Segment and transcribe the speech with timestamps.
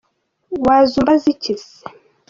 [0.65, 1.63] wazumbaziki c